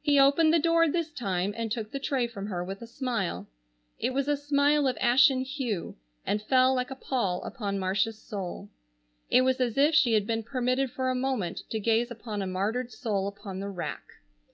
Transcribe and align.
He 0.00 0.18
opened 0.18 0.54
the 0.54 0.58
door 0.58 0.88
this 0.88 1.10
time 1.12 1.52
and 1.54 1.70
took 1.70 1.90
the 1.90 1.98
tray 2.00 2.26
from 2.26 2.46
her 2.46 2.64
with 2.64 2.80
a 2.80 2.86
smile. 2.86 3.46
It 3.98 4.14
was 4.14 4.26
a 4.26 4.34
smile 4.34 4.86
of 4.88 4.96
ashen 5.02 5.42
hue, 5.42 5.96
and 6.24 6.40
fell 6.40 6.74
like 6.74 6.90
a 6.90 6.94
pall 6.96 7.42
upon 7.44 7.78
Marcia's 7.78 8.16
soul. 8.18 8.70
It 9.28 9.42
was 9.42 9.60
as 9.60 9.76
if 9.76 9.94
she 9.94 10.14
had 10.14 10.26
been 10.26 10.44
permitted 10.44 10.90
for 10.90 11.10
a 11.10 11.14
moment 11.14 11.64
to 11.68 11.78
gaze 11.78 12.10
upon 12.10 12.40
a 12.40 12.46
martyred 12.46 12.90
soul 12.90 13.28
upon 13.28 13.60
the 13.60 13.68
rack. 13.68 14.04